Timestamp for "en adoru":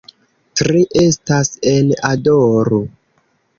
1.73-2.83